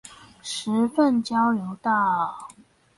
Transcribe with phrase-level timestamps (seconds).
[0.41, 2.47] 十份交流道